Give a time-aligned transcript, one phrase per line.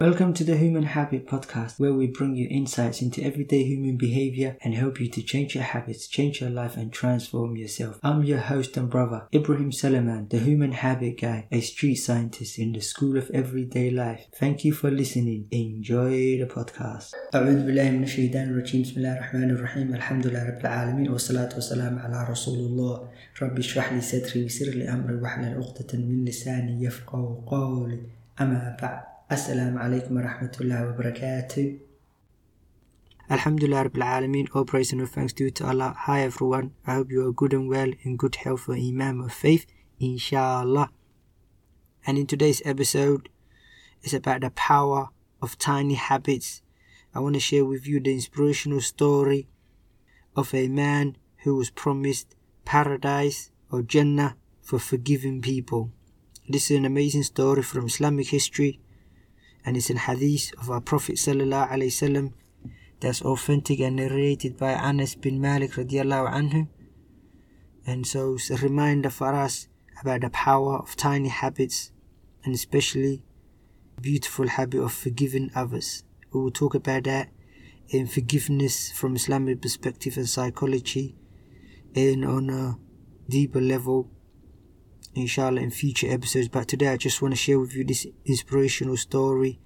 [0.00, 4.56] Welcome to the Human Habit Podcast, where we bring you insights into everyday human behavior
[4.62, 7.98] and help you to change your habits, change your life, and transform yourself.
[8.02, 12.72] I'm your host and brother, Ibrahim Salaman, the Human Habit Guy, a street scientist in
[12.72, 14.26] the School of Everyday Life.
[14.36, 15.48] Thank you for listening.
[15.50, 17.14] Enjoy the podcast.
[17.34, 21.98] أعوذ بالله من الشيطان الرجيم بسم الله الرحمن الرحيم الحمد لله رب العالمين والصلاة والسلام
[21.98, 23.08] على رسول الله
[23.42, 28.00] رب اشرح لي صدري ويسر لي أمري واحلل عقدة من لساني يفقه قولي
[28.40, 31.79] أما بعد Alaikum wa rahmatullahi wa barakatuh.
[33.29, 35.93] Alhamdulillah Rabbil Alameen, all praise and all thanks due to Allah.
[35.95, 39.31] Hi everyone, I hope you are good and well, in good health and iman of
[39.31, 39.67] faith,
[39.99, 40.89] inshallah.
[42.07, 43.29] And in today's episode,
[44.01, 45.09] it's about the power
[45.43, 46.63] of tiny habits.
[47.13, 49.47] I want to share with you the inspirational story
[50.35, 52.35] of a man who was promised
[52.65, 55.91] paradise or Jannah for forgiving people.
[56.47, 58.79] This is an amazing story from Islamic history
[59.65, 62.33] and it's in hadith of our Prophet wasallam
[62.99, 66.67] that's authentic and narrated by Anas bin Malik radiallahu anhu.
[67.85, 69.67] And so it's a reminder for us
[70.01, 71.91] about the power of tiny habits
[72.43, 73.23] and especially
[74.01, 76.03] beautiful habit of forgiving others.
[76.31, 77.29] We will talk about that
[77.89, 81.15] in forgiveness from Islamic perspective and psychology
[81.95, 82.77] and on a
[83.29, 84.09] deeper level
[85.15, 86.47] inshallah in future episodes.
[86.47, 89.59] But today i just want to share with you this inspirational story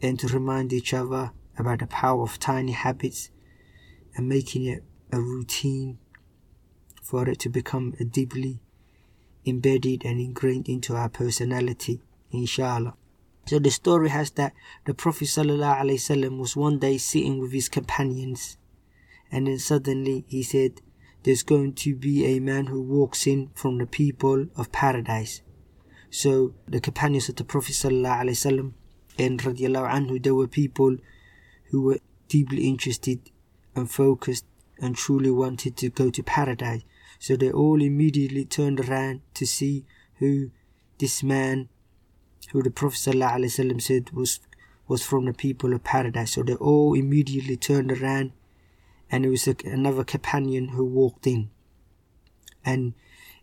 [0.00, 3.30] and to remind each other about the power of tiny habits
[4.14, 5.98] and making it a routine
[7.02, 8.60] for it to become a deeply
[9.46, 12.94] embedded and ingrained into our personality inshallah.
[13.46, 14.52] So the story has that
[14.84, 18.58] the prophet ﷺ was one day sitting with his companions
[19.32, 20.82] and then suddenly he said
[21.24, 25.42] there's going to be a man who walks in from the people of paradise.
[26.10, 28.72] So the companions of the Prophet ﷺ
[29.18, 30.96] and radiallahu anhu, there were people
[31.70, 31.98] who were
[32.28, 33.30] deeply interested
[33.74, 34.44] and focused
[34.80, 36.82] and truly wanted to go to paradise.
[37.18, 39.84] So they all immediately turned around to see
[40.18, 40.50] who
[40.98, 41.68] this man,
[42.52, 44.40] who the Prophet ﷺ said was
[44.86, 46.32] was from the people of paradise.
[46.32, 48.32] So they all immediately turned around
[49.10, 51.50] and it was a, another companion who walked in.
[52.64, 52.94] And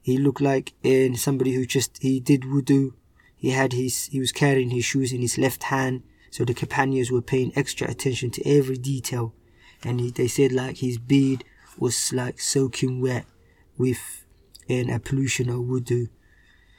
[0.00, 2.92] he looked like uh, somebody who just he did wudu.
[3.36, 6.02] He had his he was carrying his shoes in his left hand.
[6.30, 9.34] So the companions were paying extra attention to every detail.
[9.82, 11.44] And he, they said like his beard
[11.78, 13.26] was like soaking wet
[13.78, 14.24] with
[14.68, 16.08] an ablution wudu.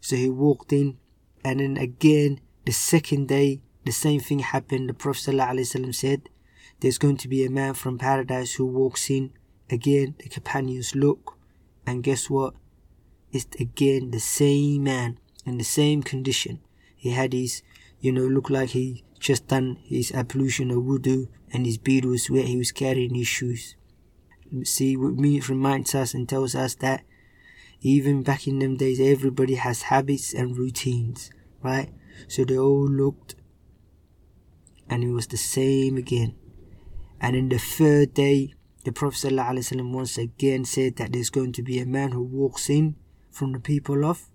[0.00, 0.98] So he walked in
[1.44, 4.88] and then again the second day the same thing happened.
[4.88, 6.28] The prophet ﷺ said
[6.80, 9.32] there's going to be a man from paradise who walks in.
[9.70, 11.38] Again, the companions look,
[11.86, 12.54] and guess what?
[13.32, 16.60] It's again the same man in the same condition.
[16.94, 17.62] He had his,
[18.00, 22.30] you know, look like he just done his ablution of wudu, and his beard was
[22.30, 22.44] wet.
[22.44, 23.74] He was carrying his shoes.
[24.62, 27.02] See, what me it reminds us and tells us that
[27.80, 31.30] even back in them days, everybody has habits and routines,
[31.62, 31.90] right?
[32.28, 33.34] So they all looked,
[34.88, 36.34] and it was the same again.
[37.26, 38.54] And in the third day,
[38.84, 42.70] the Prophet ﷺ once again said that there's going to be a man who walks
[42.70, 42.94] in
[43.32, 44.28] from the people of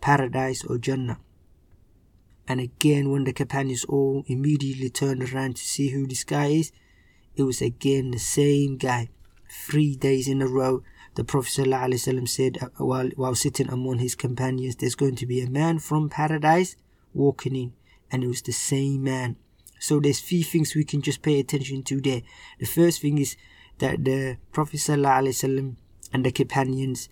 [0.00, 1.18] paradise or Jannah.
[2.46, 6.70] And again, when the companions all immediately turned around to see who this guy is,
[7.34, 9.08] it was again the same guy.
[9.50, 10.84] Three days in a row,
[11.16, 15.40] the Prophet ﷺ said uh, while, while sitting among his companions, there's going to be
[15.40, 16.76] a man from paradise
[17.12, 17.72] walking in.
[18.12, 19.38] And it was the same man
[19.78, 22.22] so there's few things we can just pay attention to there.
[22.58, 23.36] The first thing is
[23.78, 27.08] that the Prophet and the companions,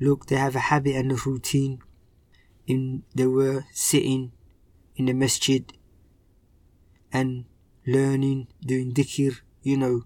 [0.00, 1.80] look, they have a habit and a routine.
[2.66, 4.32] In they were sitting
[4.96, 5.72] in the masjid
[7.12, 7.44] and
[7.86, 10.02] learning, doing dhikr, you know,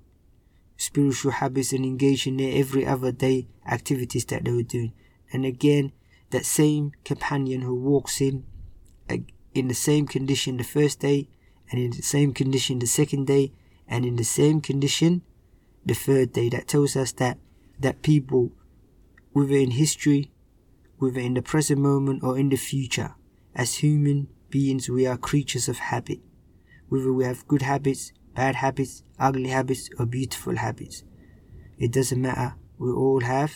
[0.76, 4.93] spiritual habits and engaging in every other day activities that they were doing.
[5.32, 5.93] And again,
[6.31, 8.44] that same companion who walks in
[9.55, 11.29] in the same condition the first day
[11.70, 13.52] and in the same condition the second day,
[13.88, 15.22] and in the same condition
[15.84, 16.49] the third day.
[16.49, 17.38] That tells us that
[17.78, 18.52] that people,
[19.32, 20.31] whether in history,
[20.99, 23.14] whether in the present moment or in the future,
[23.55, 26.20] as human beings, we are creatures of habit.
[26.88, 31.05] Whether we have good habits, bad habits, ugly habits, or beautiful habits.
[31.78, 32.56] It doesn't matter.
[32.78, 33.55] We all have.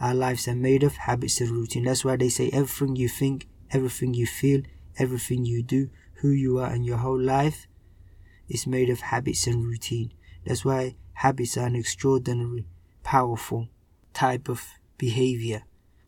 [0.00, 1.84] Our lives are made of habits and routine.
[1.84, 4.62] That's why they say everything you think, everything you feel,
[4.96, 5.90] everything you do
[6.20, 7.66] who you are and your whole life
[8.48, 10.12] is made of habits and routine.
[10.44, 12.66] That's why habits are an extraordinary,
[13.02, 13.68] powerful
[14.14, 14.64] type of
[14.96, 15.62] behavior.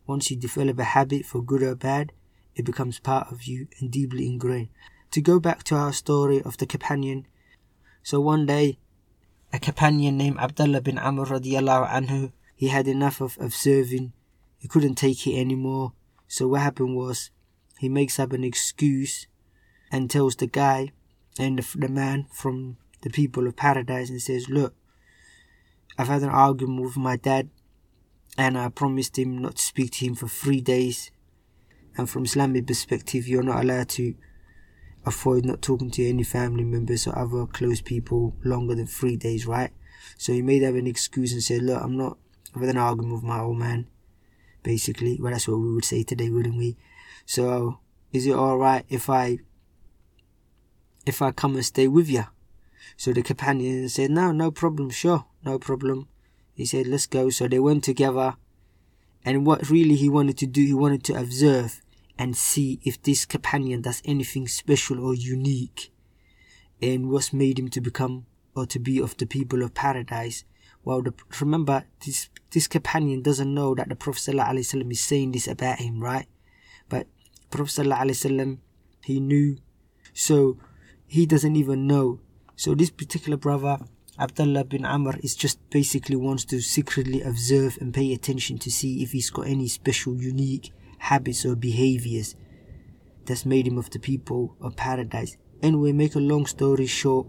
[0.07, 2.11] Once you develop a habit for good or bad,
[2.55, 4.69] it becomes part of you and deeply ingrained.
[5.11, 7.27] to go back to our story of the companion,
[8.01, 8.79] so one day,
[9.53, 14.13] a companion named Abdullah bin Amr radiallahu anhu, he had enough of, observing.
[14.57, 15.93] He couldn't take it anymore.
[16.27, 17.29] So what happened was,
[17.77, 19.27] he makes up an excuse
[19.91, 20.91] and tells the guy
[21.37, 24.73] and the, the man from the people of paradise and says, look,
[25.97, 27.49] I've had an argument with my dad
[28.37, 31.11] and I promised him not to speak to him for three days.
[31.97, 34.15] And from Islamic perspective, you're not allowed to
[35.05, 39.45] avoid not talking to any family members or other close people longer than three days,
[39.45, 39.71] right?
[40.17, 42.17] So he made up an excuse and said, Look, I'm not
[42.55, 43.87] with an argument with my old man,
[44.63, 45.17] basically.
[45.19, 46.77] Well, that's what we would say today, wouldn't we?
[47.25, 47.79] So,
[48.11, 49.39] is it alright if I
[51.05, 52.25] if I come and stay with you?
[52.97, 56.07] So the companion said, No, no problem, sure, no problem.
[56.53, 57.29] He said, Let's go.
[57.29, 58.35] So they went together.
[59.23, 61.81] And what really he wanted to do, he wanted to observe
[62.17, 65.91] and see if this companion does anything special or unique
[66.81, 68.25] and what's made him to become
[68.55, 70.43] or to be of the people of paradise.
[70.83, 75.47] Well, the, remember, this this companion doesn't know that the Prophet ﷺ is saying this
[75.47, 76.27] about him, right?
[76.89, 77.07] But
[77.49, 78.57] Prophet ﷺ,
[79.05, 79.57] he knew,
[80.13, 80.57] so
[81.11, 82.21] he doesn't even know.
[82.55, 83.79] So this particular brother,
[84.17, 89.03] Abdullah bin Amr, is just basically wants to secretly observe and pay attention to see
[89.03, 92.37] if he's got any special, unique habits or behaviors
[93.25, 95.35] that's made him of the people of paradise.
[95.61, 97.27] Anyway, make a long story short,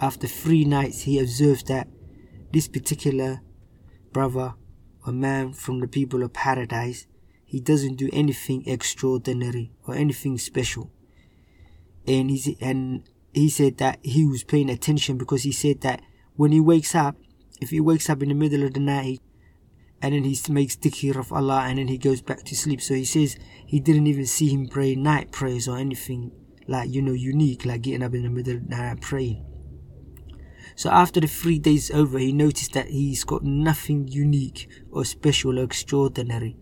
[0.00, 1.88] after three nights he observed that
[2.54, 3.42] this particular
[4.14, 4.54] brother
[5.06, 7.06] a man from the people of paradise,
[7.44, 10.90] he doesn't do anything extraordinary or anything special.
[12.06, 16.02] And he and he said that he was paying attention because he said that
[16.34, 17.16] when he wakes up,
[17.60, 19.20] if he wakes up in the middle of the night,
[20.02, 22.80] and then he makes dhikr of Allah and then he goes back to sleep.
[22.80, 23.36] So he says
[23.66, 26.32] he didn't even see him pray night prayers or anything
[26.66, 29.44] like, you know, unique, like getting up in the middle of the night praying.
[30.76, 35.58] So after the three days over, he noticed that he's got nothing unique or special
[35.58, 36.56] or extraordinary.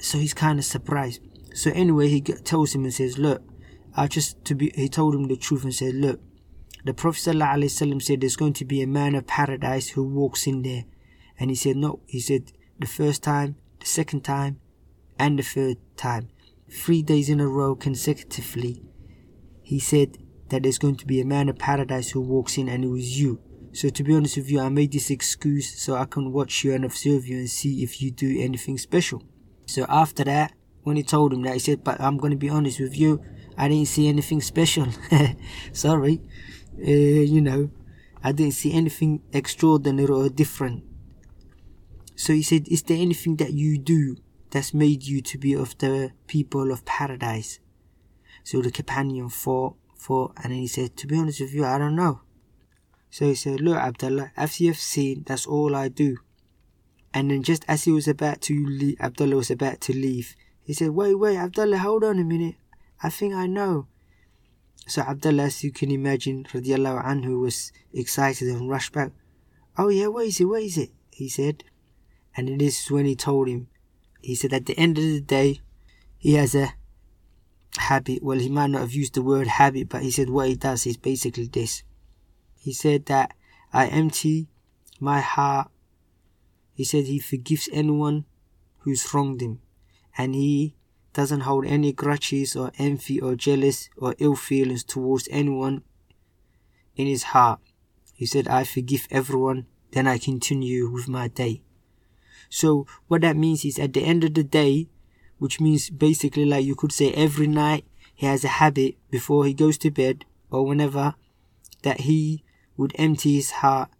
[0.00, 1.20] So he's kind of surprised.
[1.54, 3.42] So anyway, he tells him and says, look,
[3.96, 6.20] I just to be, he told him the truth and said, look,
[6.84, 10.62] the Prophet ﷺ said there's going to be a man of paradise who walks in
[10.62, 10.84] there
[11.38, 12.00] and he said, No.
[12.06, 14.60] He said, The first time, the second time,
[15.18, 16.28] and the third time.
[16.70, 18.82] Three days in a row consecutively.
[19.62, 20.18] He said
[20.48, 23.18] that there's going to be a man of paradise who walks in, and it was
[23.18, 23.40] you.
[23.72, 26.74] So, to be honest with you, I made this excuse so I can watch you
[26.74, 29.22] and observe you and see if you do anything special.
[29.66, 30.52] So, after that,
[30.82, 33.22] when he told him that, he said, But I'm going to be honest with you,
[33.58, 34.86] I didn't see anything special.
[35.72, 36.22] Sorry.
[36.80, 36.90] Uh,
[37.34, 37.70] you know,
[38.24, 40.84] I didn't see anything extraordinary or different
[42.18, 44.16] so he said, Is there anything that you do
[44.50, 47.60] that's made you to be of the people of paradise?
[48.42, 51.78] So the companion thought, thought, and then he said, To be honest with you, I
[51.78, 52.22] don't know.
[53.08, 56.16] So he said, Look, Abdullah, as you have seen, that's all I do.
[57.14, 60.34] And then just as he was about to leave, Abdullah was about to leave,
[60.64, 62.56] he said, Wait, wait, Abdullah, hold on a minute.
[63.02, 63.86] I think I know.
[64.86, 69.12] So Abdullah, as you can imagine, radiallahu anhu, was excited and rushed back.
[69.76, 70.46] Oh yeah, where is it?
[70.46, 70.90] Where is it?
[71.10, 71.64] He said.
[72.36, 73.68] And it is when he told him,
[74.22, 75.60] he said, at the end of the day,
[76.16, 76.74] he has a
[77.76, 78.22] habit.
[78.22, 80.86] Well, he might not have used the word habit, but he said what he does
[80.86, 81.82] is basically this.
[82.56, 83.34] He said that
[83.72, 84.48] I empty
[85.00, 85.70] my heart.
[86.74, 88.24] He said he forgives anyone
[88.78, 89.60] who's wronged him.
[90.16, 90.76] And he
[91.12, 95.82] doesn't hold any grudges or envy or jealous or ill feelings towards anyone
[96.96, 97.60] in his heart.
[98.14, 101.62] He said, I forgive everyone, then I continue with my day.
[102.48, 104.88] So what that means is at the end of the day,
[105.38, 107.84] which means basically like you could say every night
[108.14, 111.14] he has a habit before he goes to bed or whenever
[111.82, 112.42] that he
[112.76, 113.90] would empty his heart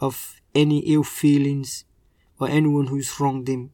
[0.00, 1.84] of any ill feelings
[2.40, 3.70] or anyone who's wronged him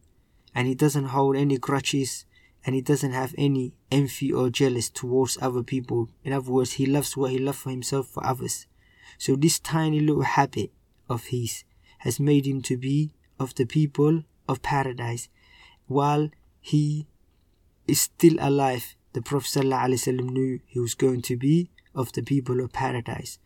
[0.54, 2.26] and he doesn't hold any grudges
[2.65, 6.09] and he doesn't have any envy or jealous towards other people.
[6.25, 8.67] In other words, he loves what he loves for himself for others.
[9.17, 10.71] So this tiny little habit
[11.09, 11.65] of his
[11.99, 15.29] has made him to be of the people of paradise
[15.87, 17.07] while he
[17.87, 18.95] is still alive.
[19.15, 23.38] The Prophet ﷺ knew he was going to be of the people of paradise.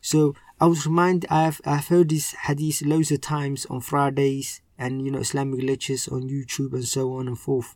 [0.00, 5.04] So I was reminded, I've, I've heard this hadith loads of times on Fridays and,
[5.04, 7.74] you know, Islamic lectures on YouTube and so on and forth.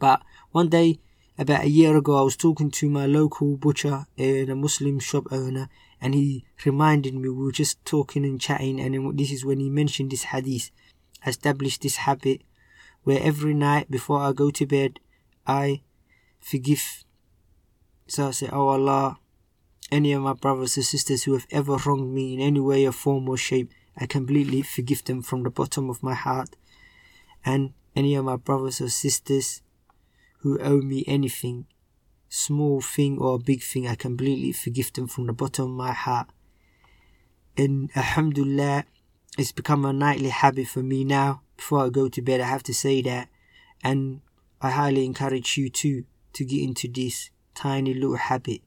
[0.00, 0.98] But one day,
[1.38, 5.28] about a year ago, I was talking to my local butcher and a Muslim shop
[5.30, 5.68] owner
[6.00, 9.70] and he reminded me, we were just talking and chatting and this is when he
[9.70, 10.70] mentioned this hadith
[11.26, 12.42] established this habit
[13.04, 15.00] where every night before I go to bed,
[15.46, 15.82] I
[16.40, 17.04] forgive
[18.08, 19.18] So I say, Oh Allah,
[19.92, 22.92] any of my brothers or sisters who have ever wronged me in any way or
[22.92, 26.56] form or shape, I completely forgive them from the bottom of my heart.
[27.44, 29.62] And any of my brothers or sisters
[30.40, 31.66] who owe me anything,
[32.28, 36.28] small thing or big thing, I completely forgive them from the bottom of my heart.
[37.56, 38.84] And Alhamdulillah,
[39.36, 41.42] it's become a nightly habit for me now.
[41.56, 43.28] Before I go to bed, I have to say that.
[43.82, 44.22] And
[44.60, 48.62] I highly encourage you too to get into this tiny little habit.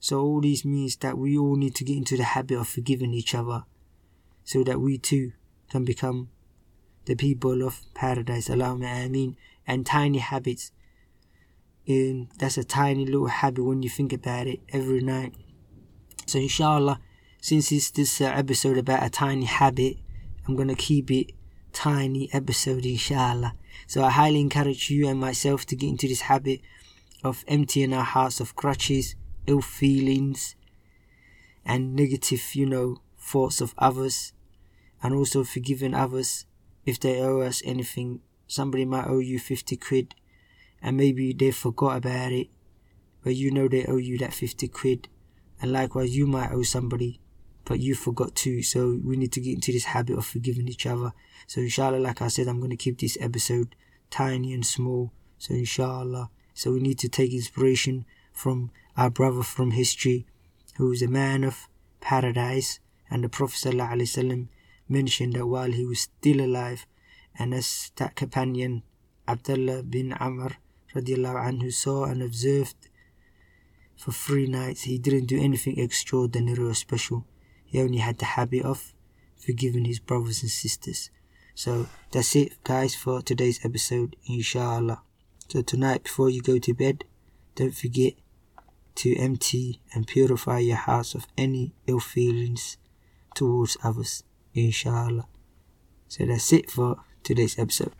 [0.00, 3.12] So all this means that we all need to get into the habit of forgiving
[3.12, 3.64] each other
[4.44, 5.32] so that we too
[5.70, 6.30] can become
[7.04, 8.48] the people of paradise.
[8.48, 9.36] Allahumma ameen.
[9.66, 10.72] And tiny habits.
[11.86, 15.34] And that's a tiny little habit when you think about it every night.
[16.26, 17.00] So inshallah,
[17.40, 19.96] since it's this uh, episode about a tiny habit,
[20.46, 21.32] I'm gonna keep it
[21.72, 23.54] tiny episode inshallah.
[23.86, 26.60] So I highly encourage you and myself to get into this habit
[27.24, 29.14] of emptying our hearts of grudges,
[29.46, 30.56] ill feelings,
[31.64, 34.32] and negative, you know, thoughts of others,
[35.02, 36.46] and also forgiving others
[36.84, 38.20] if they owe us anything.
[38.46, 40.14] Somebody might owe you 50 quid,
[40.82, 42.48] and maybe they forgot about it,
[43.22, 45.08] but you know they owe you that 50 quid,
[45.60, 47.20] and likewise, you might owe somebody,
[47.64, 48.62] but you forgot too.
[48.62, 51.12] So we need to get into this habit of forgiving each other.
[51.46, 53.76] So, inshallah, like I said, I'm going to keep this episode
[54.10, 55.12] tiny and small.
[55.38, 60.26] So, inshallah, so we need to take inspiration from our brother from history,
[60.76, 61.68] who is a man of
[62.00, 64.48] paradise, and the Prophet ﷺ
[64.88, 66.86] mentioned that while he was still alive,
[67.38, 68.82] and as that companion
[69.28, 70.56] Abdullah bin Amr
[70.94, 72.88] anhu saw and observed
[73.96, 77.24] for three nights, he didn't do anything extraordinary or special.
[77.64, 78.92] He only had the habit of
[79.38, 81.10] forgiving his brothers and sisters.
[81.54, 85.02] So that's it, guys, for today's episode, inshallah.
[85.48, 87.04] So tonight, before you go to bed,
[87.54, 88.14] don't forget
[88.96, 92.78] to empty and purify your hearts of any ill feelings
[93.34, 95.28] towards others, inshallah.
[96.08, 97.92] So that's it for today's episode.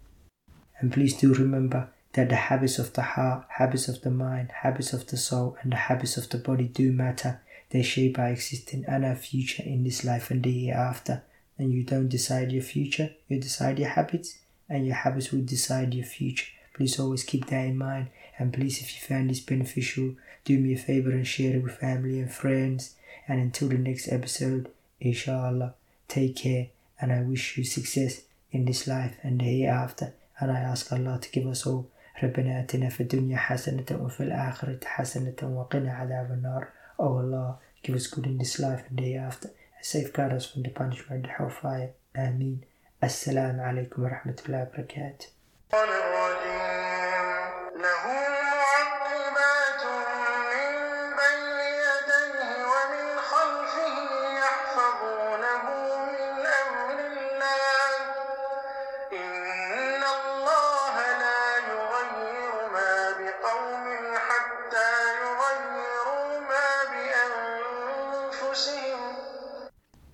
[0.80, 4.92] And please do remember that the habits of the heart, habits of the mind, habits
[4.92, 7.40] of the soul, and the habits of the body do matter.
[7.70, 11.22] They shape our existence and our future in this life and the hereafter.
[11.58, 14.38] And you don't decide your future, you decide your habits,
[14.68, 16.48] and your habits will decide your future.
[16.74, 18.08] Please always keep that in mind.
[18.38, 21.78] And please, if you found this beneficial, do me a favor and share it with
[21.78, 22.94] family and friends.
[23.28, 25.74] And until the next episode, inshallah,
[26.08, 26.68] take care.
[27.00, 30.14] And I wish you success in this life and the hereafter.
[30.40, 31.88] And I ask Allah to give us all
[32.22, 38.06] ربنا آتنا في الدنيا حسنة وفي الآخرة حسنة وقنا عذاب النار Oh Allah, give us
[38.06, 41.90] good in this life and the hereafter and safeguard us from the punishment of hellfire.
[42.14, 42.64] Ameen.
[43.02, 45.26] Assalamu alaikum wa rahmatullahi wa barakatuh.